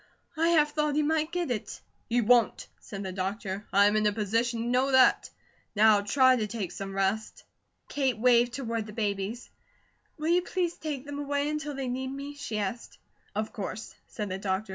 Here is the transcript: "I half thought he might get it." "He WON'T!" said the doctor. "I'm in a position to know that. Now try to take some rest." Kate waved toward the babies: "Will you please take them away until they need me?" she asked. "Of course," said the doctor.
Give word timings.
"I 0.35 0.47
half 0.49 0.71
thought 0.71 0.95
he 0.95 1.03
might 1.03 1.31
get 1.31 1.51
it." 1.51 1.79
"He 2.09 2.21
WON'T!" 2.21 2.67
said 2.79 3.03
the 3.03 3.11
doctor. 3.11 3.67
"I'm 3.71 3.95
in 3.95 4.07
a 4.07 4.11
position 4.11 4.61
to 4.63 4.65
know 4.65 4.91
that. 4.91 5.29
Now 5.75 6.01
try 6.01 6.37
to 6.37 6.47
take 6.47 6.71
some 6.71 6.95
rest." 6.95 7.43
Kate 7.87 8.17
waved 8.17 8.53
toward 8.53 8.87
the 8.87 8.93
babies: 8.93 9.51
"Will 10.17 10.29
you 10.29 10.41
please 10.41 10.73
take 10.73 11.05
them 11.05 11.19
away 11.19 11.49
until 11.49 11.75
they 11.75 11.87
need 11.87 12.11
me?" 12.11 12.33
she 12.33 12.57
asked. 12.57 12.97
"Of 13.35 13.53
course," 13.53 13.93
said 14.07 14.29
the 14.29 14.39
doctor. 14.39 14.69